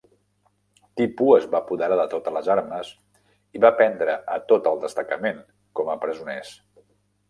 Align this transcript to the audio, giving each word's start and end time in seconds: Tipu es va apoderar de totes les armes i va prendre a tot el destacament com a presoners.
Tipu 1.01 1.27
es 1.35 1.45
va 1.51 1.59
apoderar 1.65 1.99
de 2.01 2.07
totes 2.15 2.35
les 2.39 2.51
armes 2.55 2.91
i 3.59 3.65
va 3.69 3.73
prendre 3.83 4.19
a 4.39 4.43
tot 4.53 4.75
el 4.75 4.85
destacament 4.89 5.49
com 5.81 5.97
a 5.99 6.03
presoners. 6.05 6.61